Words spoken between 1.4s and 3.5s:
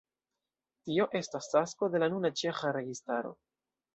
tasko de la nuna ĉeĥa registaro.